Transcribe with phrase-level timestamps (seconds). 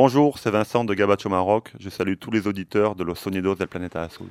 [0.00, 1.72] Bonjour, c'est Vincent de Gabacho Maroc.
[1.80, 4.28] Je salue tous les auditeurs de Los Sonidos del Planeta Azul.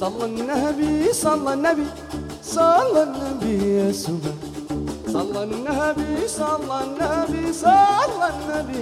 [0.00, 1.86] صلى النبي صلى النبي
[2.42, 4.32] صلى النبي يا سبا
[5.12, 8.80] صلى النبي صلى النبي صلى النبي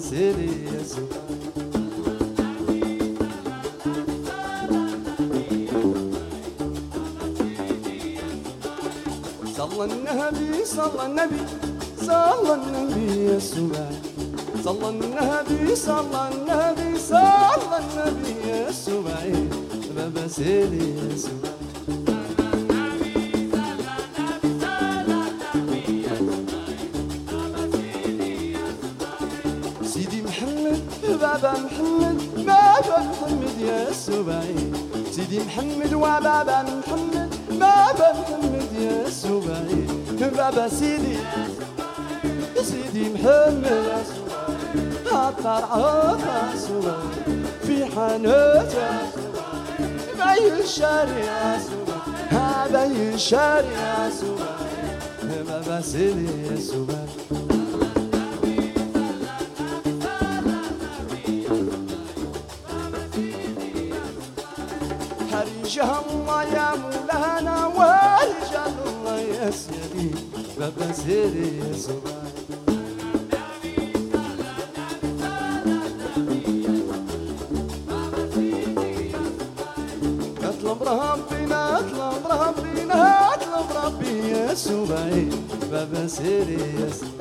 [0.00, 1.20] سيدي يا سبا
[9.56, 11.40] صلى النبي صلى النبي
[12.06, 13.86] صلى النبي يا سبا
[14.64, 18.70] صلى النبي صلى النبي صلى النبي يا
[20.14, 20.28] بابا
[29.84, 30.82] سيدي محمد
[31.20, 34.54] بابا محمد بابا محمد يا سبعي
[35.12, 39.86] سيدي محمد وبابا محمد بابا محمد يا سبعي
[40.36, 41.16] بابا سيدي
[42.62, 43.08] سيدي.
[43.14, 44.04] محمد
[45.12, 46.98] عطر عطر
[47.66, 49.19] في حانوته
[50.34, 51.20] يشاري
[51.56, 51.96] يسوع
[52.30, 54.36] هذا يا يسوع
[55.22, 56.86] ما يا يسوع
[65.32, 70.10] هرجها الله يا مولانا وهرجها الله يا سيدي.
[70.58, 72.19] ما يا يسوع
[84.60, 87.19] chuva e vai vencer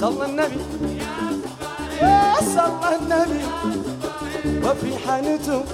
[0.00, 0.60] صلى النبي.
[2.02, 3.44] يا صلى النبي.
[4.66, 5.64] وفي حانوته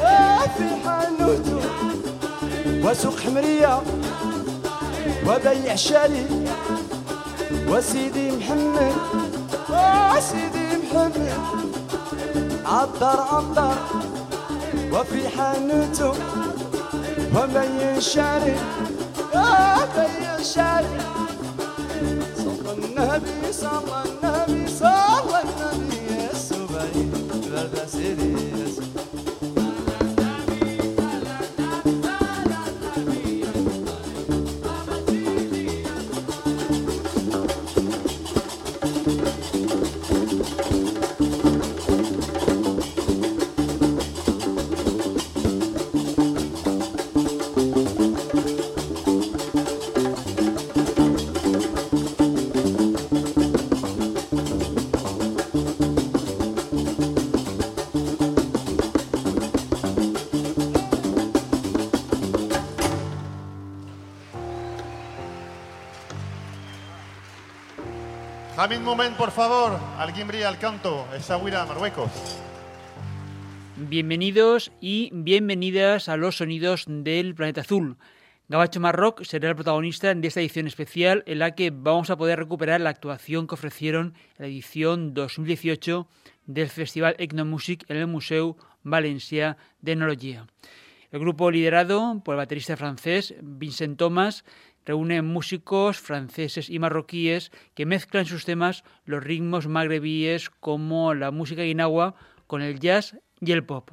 [0.00, 1.60] يا في حانوته
[2.84, 3.82] وسوق حمرية
[5.26, 6.26] وبيع شاري
[7.68, 8.94] وسيدي محمد
[9.70, 11.38] وسيدي محمد.
[12.66, 13.74] عطر عطر
[14.92, 16.12] وفي حانته
[17.36, 18.56] وبي الشارع
[19.34, 21.23] وبي الشارع صلى
[23.03, 24.32] النبي صلى النبي
[68.56, 69.80] Moment, por favor.
[69.98, 71.06] Alguien brilla al canto.
[71.66, 72.10] Marruecos.
[73.76, 77.96] Bienvenidos y bienvenidas a los sonidos del planeta azul.
[78.48, 82.38] Gabacho Marroc será el protagonista de esta edición especial en la que vamos a poder
[82.38, 86.06] recuperar la actuación que ofrecieron en la edición 2018
[86.46, 90.46] del Festival Ecnomusic en el Museu Valencia de Enología.
[91.10, 94.44] El grupo liderado por el baterista francés Vincent Thomas
[94.84, 101.62] reúne músicos franceses y marroquíes que mezclan sus temas los ritmos magrebíes como la música
[101.62, 102.14] guinagua
[102.46, 103.90] con el jazz y el pop.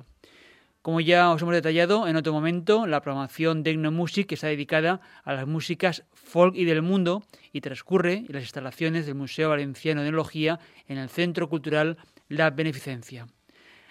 [0.81, 5.33] Como ya os hemos detallado en otro momento, la programación de Ecnomusic está dedicada a
[5.33, 7.23] las músicas folk y del mundo
[7.53, 11.97] y transcurre en las instalaciones del Museo Valenciano de Enología en el Centro Cultural
[12.29, 13.27] La Beneficencia.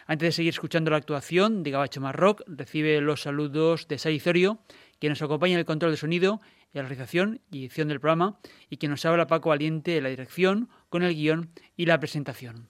[0.08, 4.58] Antes de seguir escuchando la actuación de Gabacho Marroc, recibe los saludos de Saizorio,
[4.98, 6.40] que nos acompaña en el control de sonido,
[6.72, 8.38] en la realización y edición del programa,
[8.68, 12.68] y que nos habla Paco Valiente en la dirección, con el guion y la presentación.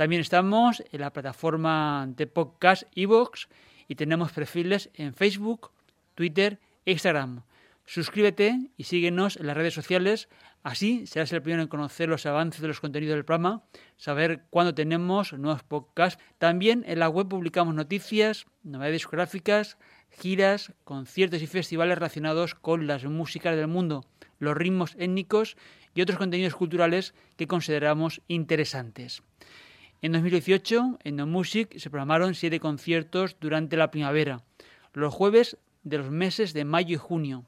[0.00, 3.48] También estamos en la plataforma de podcast iVoox
[3.86, 5.72] y tenemos perfiles en Facebook,
[6.14, 7.42] Twitter e Instagram.
[7.84, 10.30] Suscríbete y síguenos en las redes sociales,
[10.62, 13.62] así serás el primero en conocer los avances de los contenidos del programa,
[13.98, 16.18] saber cuándo tenemos nuevos podcasts.
[16.38, 19.76] También en la web publicamos noticias, novedades discográficas,
[20.08, 24.06] giras, conciertos y festivales relacionados con las músicas del mundo,
[24.38, 25.58] los ritmos étnicos
[25.94, 29.22] y otros contenidos culturales que consideramos interesantes.
[30.02, 34.42] En 2018, en No Music se programaron siete conciertos durante la primavera,
[34.94, 37.44] los jueves de los meses de mayo y junio.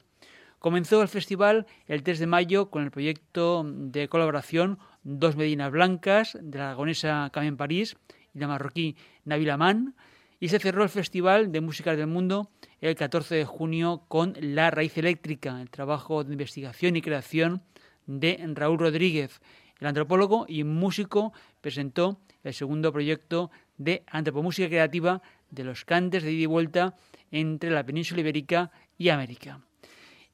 [0.58, 6.37] Comenzó el festival el 3 de mayo con el proyecto de colaboración Dos Medinas Blancas
[6.43, 7.96] de la aragonesa Carmen París
[8.34, 9.94] y la marroquí Nabil Aman
[10.38, 12.50] y se cerró el Festival de Músicas del Mundo
[12.82, 17.62] el 14 de junio con La Raíz Eléctrica, el trabajo de investigación y creación
[18.06, 19.40] de Raúl Rodríguez.
[19.81, 21.32] El antropólogo y músico
[21.62, 26.94] presentó el segundo proyecto de antropomúsica creativa de los cantes de ida y vuelta
[27.30, 29.60] entre la península ibérica y América.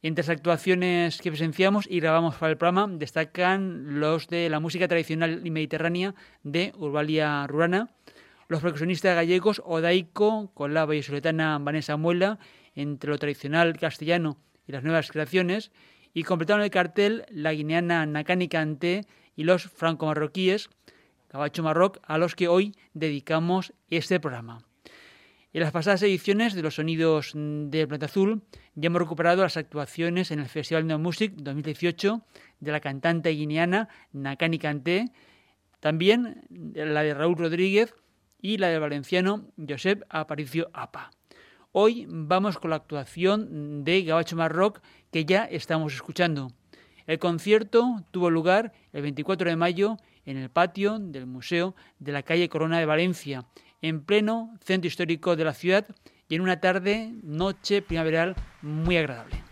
[0.00, 4.86] Entre las actuaciones que presenciamos y grabamos para el programa destacan los de la música
[4.86, 7.90] tradicional y mediterránea de Urbalia Rurana,
[8.46, 12.38] los percusionistas gallegos Odaico con la vallesoletana Vanessa Muela
[12.74, 14.38] entre lo tradicional castellano
[14.68, 15.72] y las nuevas creaciones,
[16.14, 20.70] y completaron el cartel la guineana Nakani Kanté y los franco-marroquíes
[21.28, 24.64] Cabacho Marroc, a los que hoy dedicamos este programa.
[25.52, 28.42] En las pasadas ediciones de los sonidos del Planeta Azul
[28.74, 32.22] ya hemos recuperado las actuaciones en el Festival Neo Music 2018
[32.60, 35.06] de la cantante guineana Nakani Kanté,
[35.80, 37.94] también la de Raúl Rodríguez
[38.40, 41.10] y la del valenciano Josep Aparicio Apa.
[41.72, 44.80] Hoy vamos con la actuación de Gabacho Marroc
[45.10, 46.52] que ya estamos escuchando.
[47.08, 49.96] El concierto tuvo lugar el 24 de mayo
[50.26, 53.46] en el patio del Museo de la calle Corona de Valencia,
[53.80, 55.86] en pleno centro histórico de la ciudad
[56.28, 59.47] y en una tarde, noche primaveral muy agradable.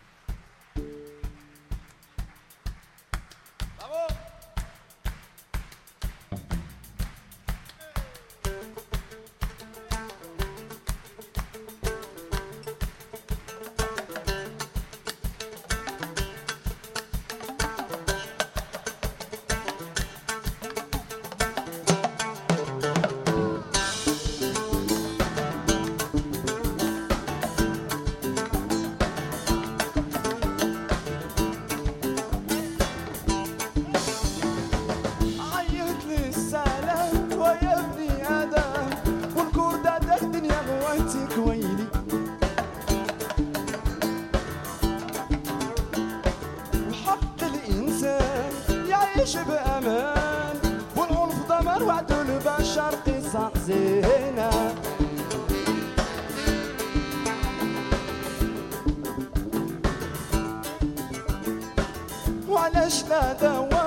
[62.67, 63.87] علاش لا دوا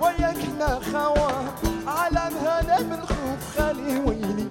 [0.00, 1.32] وياك لا خوا
[1.86, 4.48] على مهلا من خوف خالي ويلي.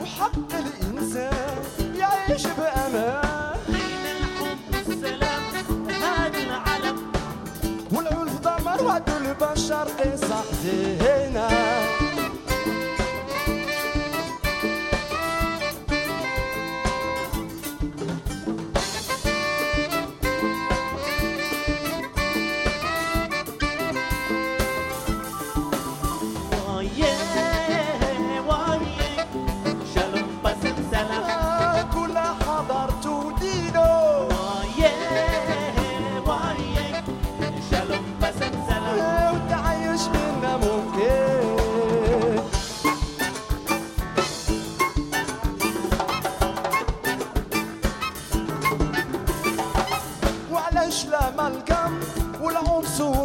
[0.00, 1.58] وحق الإنسان
[1.94, 3.58] يعيش بأمان.
[4.88, 5.42] السلام
[6.02, 6.98] هذا العلم
[7.92, 10.44] والعنف دمر وعدو البشر قصة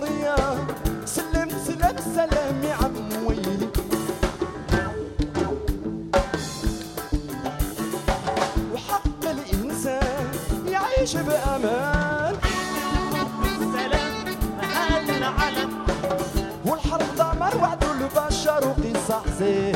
[0.02, 0.36] والعنصرية
[1.06, 3.68] سلمت سلام سلام يا عم ويلي
[8.74, 10.28] وحق الإنسان
[10.68, 12.36] يعيش بأمان.
[16.66, 19.71] والحرب دمر وعد البشر وقصة حزينة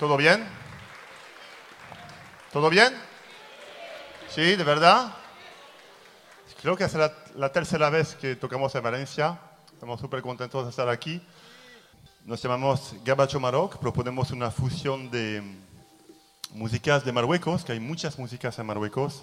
[0.00, 0.42] ¿Todo bien?
[2.54, 2.90] ¿Todo bien?
[4.30, 5.12] Sí, de verdad.
[6.62, 9.38] Creo que es la, la tercera vez que tocamos en Valencia.
[9.74, 11.20] Estamos súper contentos de estar aquí.
[12.24, 13.76] Nos llamamos Gabacho Maroc.
[13.76, 15.42] Proponemos una fusión de
[16.52, 19.22] músicas de Marruecos, que hay muchas músicas en Marruecos.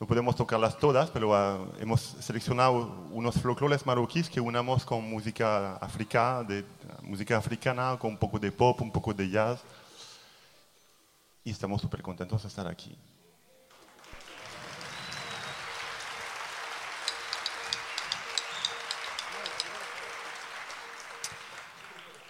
[0.00, 5.76] No podemos tocarlas todas, pero ah, hemos seleccionado unos folclores marroquíes que unamos con música
[5.76, 6.64] africana, de,
[7.06, 9.60] música africana, con un poco de pop, un poco de jazz.
[11.44, 12.96] Y estamos súper contentos de estar aquí.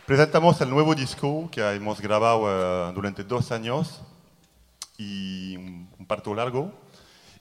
[0.07, 4.03] Presentamos el nuevo disco que hemos grabado eh, durante dos años
[4.97, 6.73] y un, parto largo.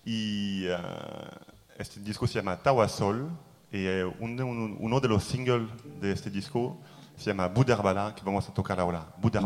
[0.04, 0.78] Y eh,
[1.78, 3.30] este disco se llama Tawasol
[3.72, 5.70] y eh, un- un- uno de los singles
[6.02, 6.78] de este disco
[7.18, 9.06] Si ma Boudarbala qui va à toquer là-haut là.
[9.22, 9.42] Bouddha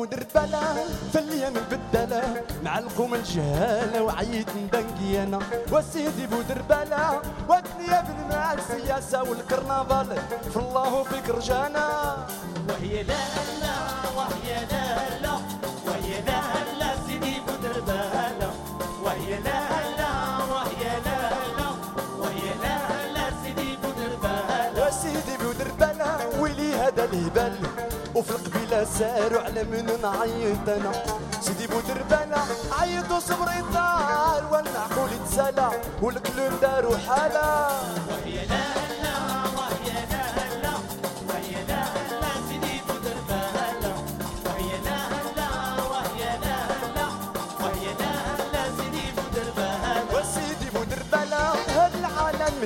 [0.00, 0.64] ونربلا
[1.12, 2.22] في اليم بدلا.
[2.64, 5.38] نعلقو من الجهالة وعيد ندنقي أنا
[5.72, 7.20] وسيدي بودربلا
[8.00, 10.08] ابن مع السياسة والكرنفال.
[10.52, 11.86] في الله وفيك رجانا
[12.68, 13.24] وهي لا
[13.62, 13.76] لا
[14.16, 14.84] وهي لا
[15.22, 15.34] لا.
[15.86, 16.40] وهي لا
[16.80, 18.50] لا سيدي بودربلا
[19.04, 19.60] وهي لا
[20.00, 20.12] لا
[20.52, 21.20] وهي لا
[21.58, 21.68] لا.
[22.20, 22.76] وهي لا
[23.14, 26.10] لا سيدي بودربلا وسيدي بودربلا
[26.40, 27.56] ويلي هذا الهبال.
[28.20, 30.92] وفي القبيله ساروا على من نعيط أنا.
[31.40, 32.42] سيدي بودربانه
[32.80, 35.70] عيطوا صبري طار وأنا عقولي تسالى
[36.02, 37.68] والقلوب داروا حالة.
[38.10, 39.16] وهي لا هلا
[39.56, 40.72] وهي لا هلا
[41.28, 42.76] وهي لا هلا سيدي
[44.46, 45.50] وهي لا هلا
[45.92, 47.06] وهي لا هلا
[47.62, 49.06] وهي لا هلا سيدي
[51.76, 52.64] هاد العالم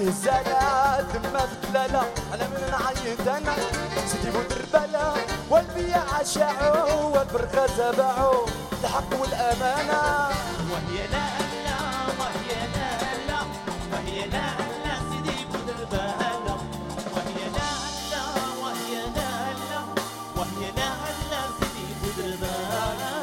[1.12, 3.54] تما بدلاله على من نعيط أنا.
[4.10, 4.63] سيدي بودربانه
[6.22, 8.46] شاعوا والبرغازة باعوا
[8.84, 10.02] الحق والأمانة.
[10.70, 11.26] وهي لا
[11.66, 11.78] لا
[12.20, 12.90] وهي لا
[13.28, 13.40] لا
[13.92, 14.46] وهي لا
[14.84, 16.54] لا سيدي بدر بالا
[17.14, 17.70] وهي لا
[18.12, 18.24] لا
[18.62, 19.30] وهي لا
[19.70, 19.80] لا
[20.36, 20.90] وهي لا
[21.30, 23.14] لا سيدي بدر بالا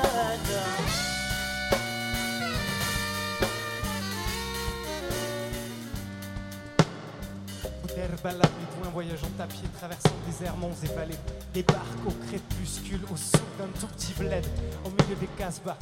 [7.96, 8.51] Herbala, bédouin
[8.92, 11.18] voyageant à pied, traversant des airs, monts et vallées.
[11.54, 14.46] Des barques au crépuscule, au sud d'un tout petit bled,
[14.86, 15.78] au milieu des casbah.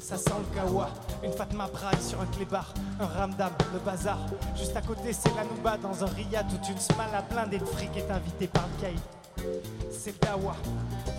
[0.00, 0.90] Ça sent le kawa,
[1.22, 4.18] une Fatma braille sur un clébard, un ramdam, le bazar.
[4.56, 7.96] Juste à côté, c'est la Nouba dans un riad, toute une smala blindée de fric
[7.96, 9.00] est invitée par le caïd.
[9.90, 10.56] C'est Dawa.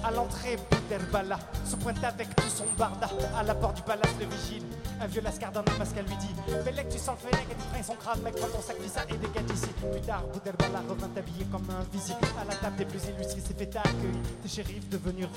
[0.03, 3.09] À l'entrée, Bouderbala se pointe avec tout son barda.
[3.37, 4.63] À la porte du palace, le vigile.
[5.01, 6.33] Un vieux lascar d'un mascal lui dit
[6.63, 9.01] Bellec, tu sens le fennec et tu freins son crâne, mec, prends ton sac, ça
[9.09, 9.67] et dégage d'ici.
[9.91, 12.19] Plus tard, Bouderbala revint habillé comme un visible.
[12.39, 14.21] À la table des plus illustrés, s'est fait accueillir.
[14.43, 15.27] Des shérifs devenus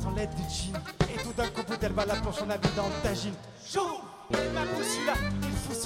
[0.00, 0.76] sans l'aide du djinn.
[1.14, 2.88] Et tout d'un coup, Bouderbala plonge son habit dans
[4.30, 5.41] Et ma son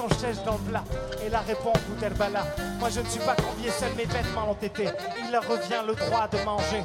[0.08, 0.84] chèche dans le plat.
[1.24, 1.42] Et la
[1.88, 2.44] Bouderbala
[2.78, 4.88] Moi, je ne suis pas convié, seuls mes vêtements l'ont été.
[5.24, 6.82] Il leur revient le droit de manger.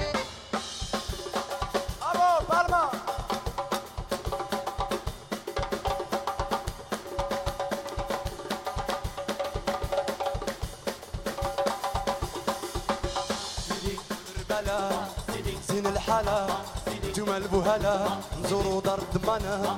[17.71, 17.97] دربلا
[18.49, 19.77] زورو درتمنا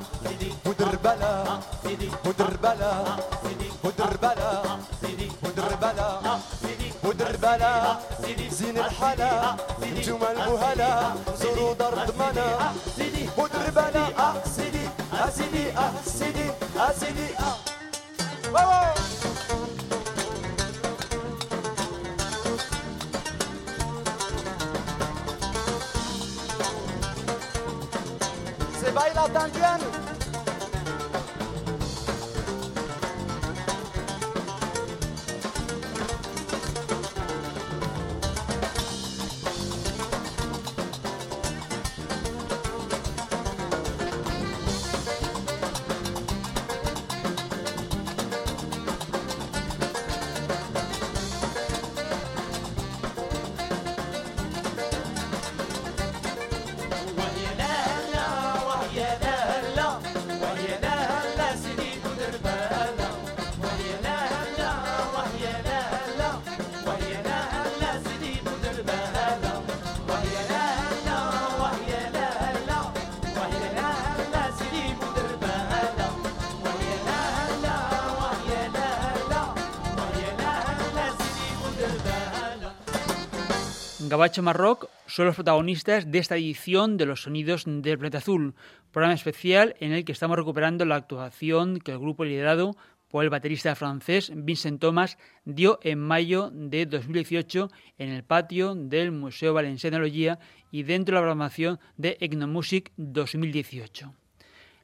[0.66, 1.34] ودربلا
[2.26, 2.92] ودربلا
[3.84, 4.52] ودربلا
[5.44, 6.10] ودربلا
[7.04, 7.98] ودربلا
[8.50, 9.56] زين الحلا
[9.98, 10.92] نجوم المهلا
[11.42, 12.74] زورو درتمنا
[13.38, 15.72] ودربلا آه، سيدي آه، أسيدي
[16.08, 17.28] أسيدي آه، أسيدي
[18.54, 19.23] أسيدي
[84.14, 88.54] Gabacho Marroc son los protagonistas de esta edición de los Sonidos del Planeta Azul,
[88.92, 92.76] programa especial en el que estamos recuperando la actuación que el grupo liderado
[93.08, 99.12] por el baterista francés Vincent Thomas dio en mayo de 2018 en el patio del
[99.12, 100.38] Museo Valenciano de
[100.70, 104.14] y dentro de la programación de Ethnomusic 2018.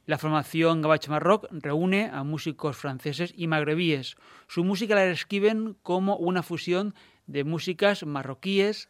[0.06, 4.16] La formación Gabacho Marroc reúne a músicos franceses y magrebíes.
[4.48, 6.96] Su música la describen como una fusión
[7.28, 8.88] de músicas marroquíes,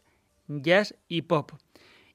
[0.61, 1.51] jazz y pop.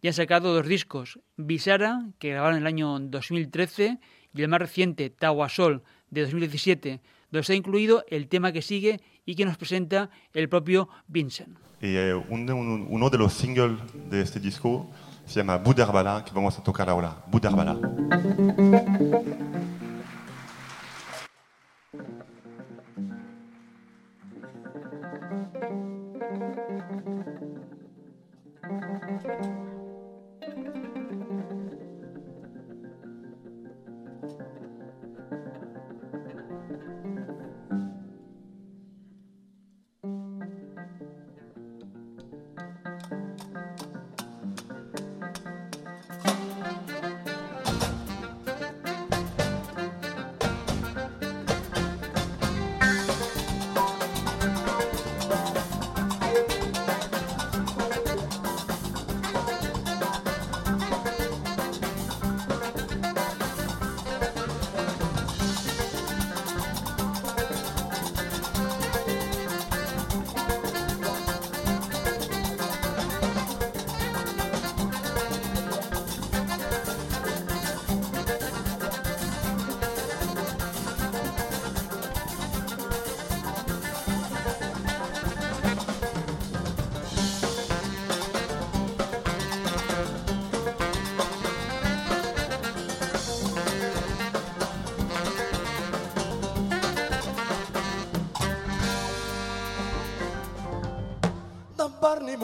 [0.03, 3.99] Y han sacado dos discos, Bisara, que grabaron en el año 2013,
[4.35, 9.35] y el más reciente, Tawasol, de 2017, donde está incluido el tema que sigue y
[9.35, 11.57] que nos presenta el propio Vincent.
[11.81, 13.79] Y eh, un- un- uno de los singles
[14.11, 14.89] de este disco
[15.25, 17.25] se llama Budarbala, que vamos a tocar ahora.
[17.29, 17.77] Budarbala.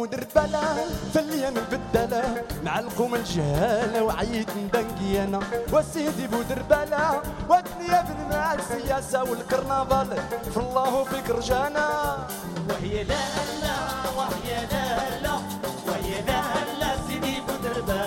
[0.02, 0.66] ودربلة
[1.12, 2.42] في اليم البدلة.
[2.64, 5.40] نعلقو من الجهالة وعيد ندنقي أنا
[5.72, 10.10] وسيدي بودربلة والدنيا بالمعاد السياسة والكرنفال.
[10.52, 11.86] في الله وفيك رجانا.
[12.68, 13.24] وهي لا
[13.62, 13.76] لا
[14.18, 14.86] وهي لا
[15.24, 15.34] لا
[15.86, 16.42] وهي لا
[16.80, 18.01] لا سيدي بودربلة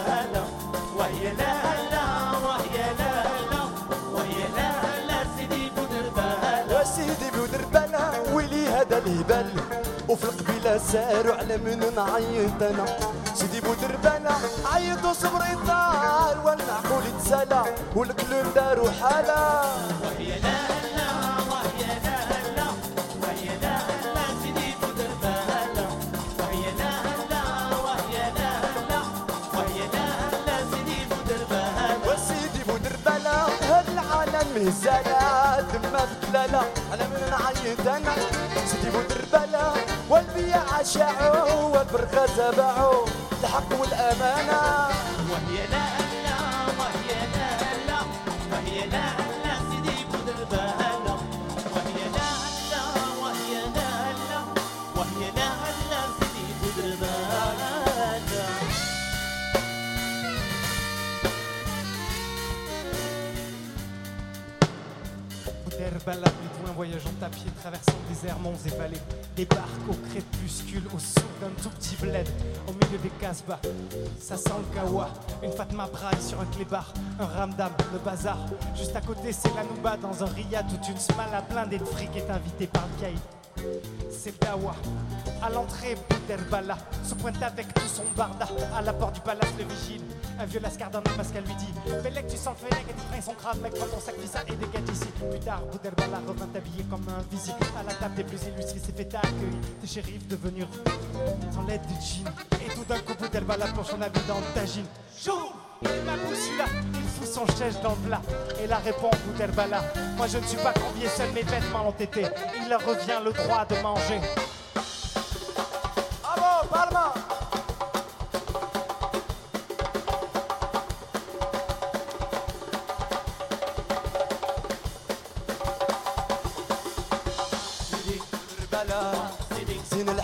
[10.92, 12.86] ساروا على من نعيط أنا.
[13.36, 14.36] سيدي بودر بلا
[14.74, 17.64] عيط وصبر يطار والمعقول يتسالى
[17.96, 19.62] والكلون داروا حالة.
[20.04, 21.10] وهي لا هلا
[21.52, 22.68] وهي لا هلا
[23.62, 24.70] لا هلا سيدي
[26.82, 27.40] لا هلا لا هلا
[28.90, 29.02] لا
[30.36, 30.98] هلا سيدي
[35.74, 36.62] دمها بكلالة
[36.94, 38.14] أنا من نعيط أنا.
[38.72, 43.06] سيدي بودر بلا والبيع شاعه والبرقة تبعه
[43.44, 44.62] الحق والأمانة.
[45.32, 45.86] وهي لا
[46.80, 48.00] وهي لا
[48.52, 49.06] وهي لا
[49.70, 52.28] سيدي وهي لا
[53.24, 53.90] وهي لا
[54.96, 56.16] وهي لا ألا
[66.76, 67.85] voyageant à pied traverse
[68.22, 69.02] des airs, monts et vallées.
[69.36, 72.28] Des barques au crépuscule, au sous d'un tout petit bled,
[72.68, 73.60] au milieu des casbah.
[74.20, 75.10] Ça sent le kawa,
[75.44, 78.38] une Fatma Braille sur un clébard, un ramdam, le bazar.
[78.76, 82.10] Juste à côté, c'est la Nouba dans un riad toute une smala blindée de fric
[82.16, 83.20] est invitée par le caïd.
[84.10, 84.76] C'est Dawa.
[85.42, 88.48] À l'entrée, Bouderbala se pointe avec tout son barda.
[88.76, 90.02] À la porte du palace, le vigile.
[90.40, 93.22] Un vieux lascar masque, elle lui dit Bellec, tu sens le fennec et tu freins
[93.22, 95.08] son crâne, mec, prends ton sac, ça et dégage ici.
[95.30, 97.58] Plus tard, Bouderbala revint habillé comme un visible.
[97.80, 99.62] À la table des plus illustrés, s'est fait accueillir.
[99.82, 100.66] Des shérifs devenus
[101.54, 102.28] sans l'aide du djinn.
[102.66, 104.86] Et tout d'un coup, Bouderbala plonge son habit dans le tagine.
[105.82, 108.22] Il m'a il fout son chèche dans le plat
[108.64, 109.82] et la répond Bouterbala.
[110.18, 112.26] Moi je ne suis pas convié, seuls mes vêtements ont été.
[112.62, 114.22] Il leur revient le droit de manger.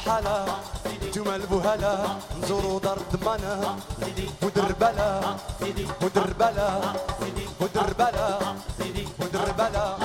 [0.04, 0.81] Bravo,
[1.14, 1.96] جمل بوهلا
[2.48, 3.78] زوروا دار الضمانة
[4.44, 5.22] ودربلا
[6.02, 6.70] ودربلا
[7.62, 8.40] ودربلا
[9.20, 9.98] ودربلا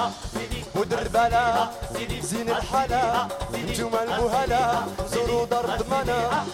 [0.76, 1.68] ودربلا
[2.22, 3.28] زين الحالة
[3.78, 6.44] جمل وهلا زوروا دار ثمانة أه،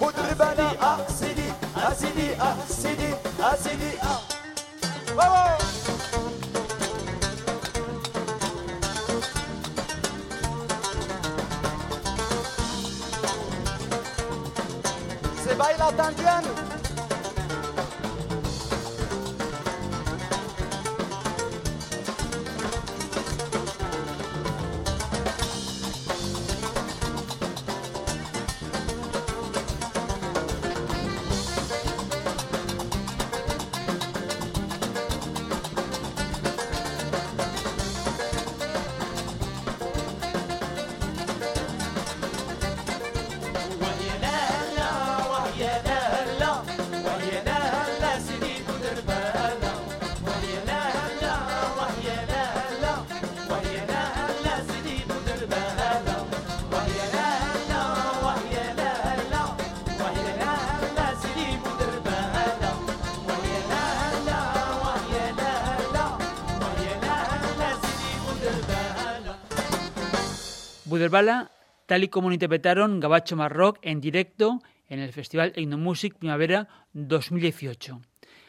[0.00, 0.70] ودربلة
[1.08, 3.92] أسيدي أسيدي أه، أسيدي أه، أسيدي
[5.14, 5.87] أسيدي
[15.88, 16.67] Altandiano.
[71.08, 71.50] Buderbala,
[71.86, 78.02] tal y como lo interpretaron Gabacho Marrock en directo en el Festival Etnomusic Primavera 2018.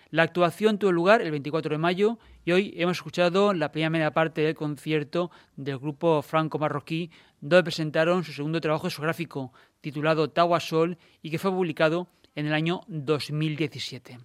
[0.09, 4.41] La actuación tuvo lugar el 24 de mayo y hoy hemos escuchado la primera parte
[4.41, 11.31] del concierto del grupo franco-marroquí, donde presentaron su segundo trabajo discográfico, titulado Tawa Sol, y
[11.31, 14.19] que fue publicado en el año 2017.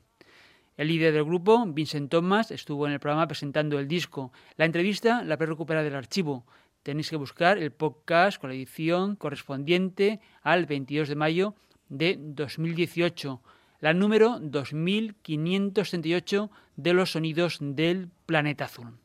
[0.77, 4.33] El líder del grupo, Vincent Thomas, estuvo en el programa presentando el disco.
[4.57, 6.45] La entrevista la recuperar del archivo.
[6.85, 11.55] Tenéis que buscar el podcast con la edición correspondiente al 22 de mayo
[11.89, 13.41] de 2018,
[13.81, 18.99] la número 2538 de los sonidos del planeta azul.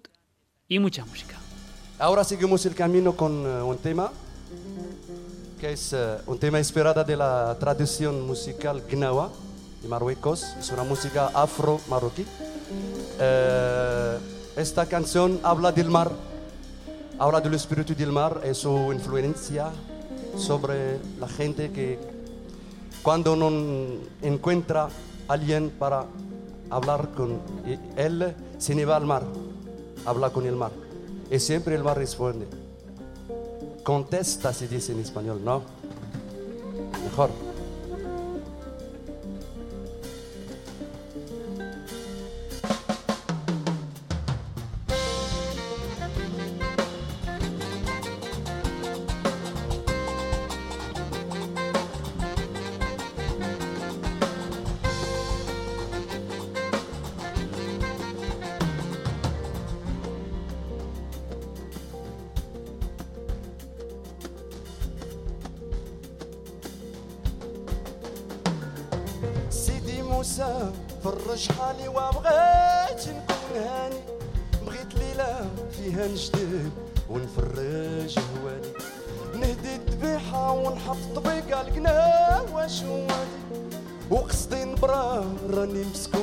[0.68, 1.38] y mucha música.
[2.00, 4.12] Ahora seguimos el camino con eh, un tema
[5.62, 9.30] que es eh, un tema inspirado de la tradición musical gnawa
[9.84, 10.56] de Marruecos.
[10.60, 12.26] Es una música afro-marroquí.
[13.20, 14.18] Eh,
[14.58, 16.12] esta canción habla del mar,
[17.20, 19.70] habla del espíritu del mar y su influencia
[20.36, 22.00] sobre la gente que
[23.04, 23.52] cuando no
[24.24, 24.90] encuentra
[25.28, 26.06] alguien para
[26.72, 27.40] hablar con
[27.98, 29.24] él, se va al mar,
[30.08, 30.72] habla con el mar.
[31.30, 32.61] Y siempre el mar responde.
[33.84, 35.64] Contesta, se dice en español, ¿no?
[37.04, 37.51] Mejor.
[71.04, 74.00] فرج حالي وبغيت نكون هاني.
[74.66, 76.72] بغيت ليلة فيها نجدد
[77.10, 78.72] ونفرج هوالي
[79.36, 83.42] نهدي الذبيحة ونحط طبيقة القنا واش هوالي
[84.12, 86.21] وقصدي نبرا راني مسكون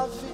[0.00, 0.32] عافي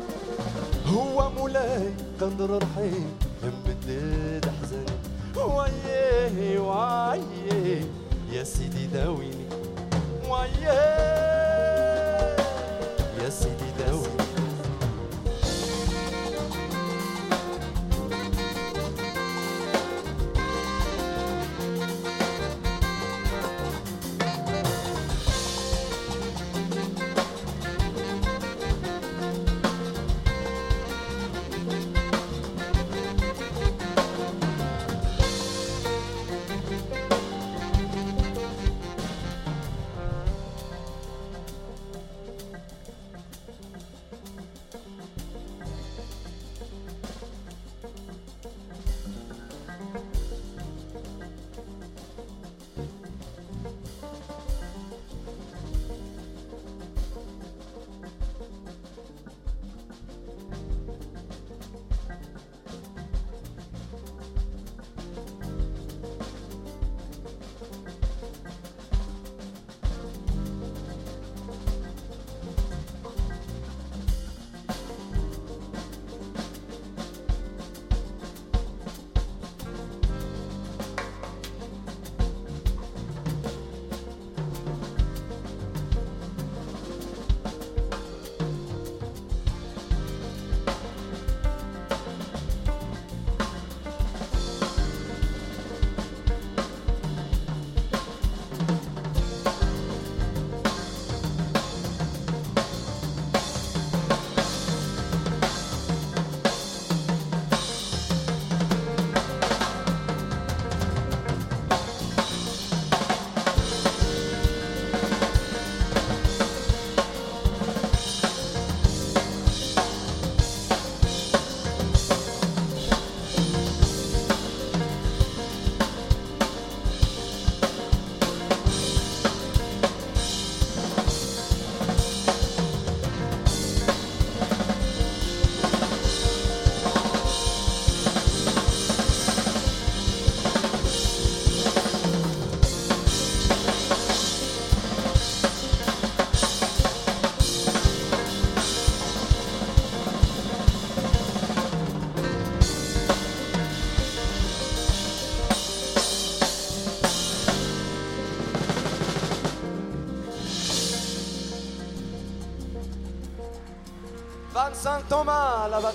[0.86, 4.96] هو مولاي قدر رحيم ممدد احزاني
[5.36, 7.84] ويه ويه
[8.32, 9.46] يا سيدي داويني.
[10.28, 10.68] ويه
[13.22, 13.65] يا سيدي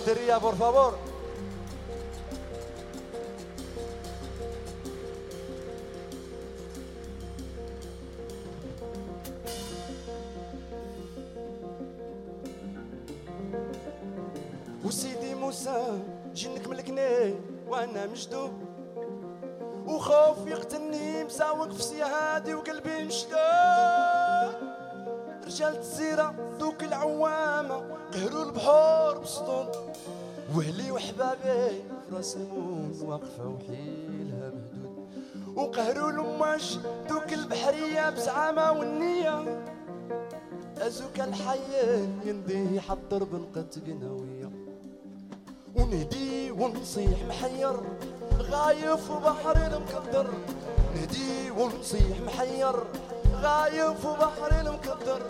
[0.01, 1.10] batería, por favor.
[32.11, 35.07] الموت واقفة وحيلها مهدود.
[35.55, 36.77] وقهروا الأماش
[37.09, 39.63] دوك البحرية بزعامة والنية.
[40.77, 44.51] أزوك الحيان ينديه يحضر بنقة قناوية
[45.75, 47.79] ونهدي ونصيح محير
[48.37, 50.29] غايف وبحر المكدر.
[50.95, 52.75] نهدي ونصيح محير
[53.41, 55.21] غايف وبحر المكدر.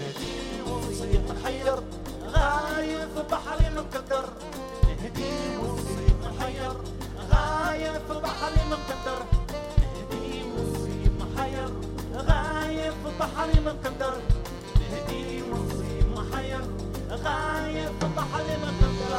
[0.00, 1.80] نهدي ونصيح محير
[2.24, 4.28] غايب في بحر مكدر
[5.02, 5.56] نهدي
[7.40, 9.20] غايب في بحر مقدر
[9.80, 11.68] نهدي مصيب محير
[12.14, 14.14] غاية في بحر مقدر
[14.80, 16.60] نهدي مصيب محير
[17.10, 19.10] غاية في بحر مقدر